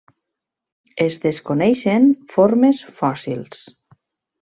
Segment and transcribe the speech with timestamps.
[1.05, 3.67] Es desconeixen formes fòssils.